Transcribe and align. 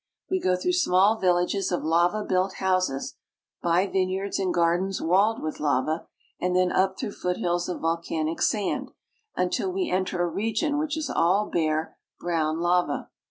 We 0.31 0.39
go 0.39 0.55
through 0.55 0.73
small 0.73 1.19
villages 1.19 1.71
of 1.71 1.83
lava 1.83 2.23
built 2.27 2.53
houses, 2.55 3.17
by 3.61 3.85
vine 3.85 4.09
yards 4.09 4.39
and 4.39 4.51
gardens 4.51 4.99
walled 4.99 5.43
with 5.43 5.59
lava, 5.59 6.07
and 6.39 6.55
then 6.55 6.71
up 6.71 6.97
through 6.97 7.11
foothills 7.11 7.69
of 7.69 7.81
volcanic 7.81 8.41
sand, 8.41 8.89
until 9.35 9.71
we 9.71 9.91
enter 9.91 10.23
a 10.23 10.27
region 10.27 10.79
which 10.79 10.97
is 10.97 11.07
all 11.11 11.51
bare, 11.51 11.97
brown 12.19 12.59
lava. 12.61 13.11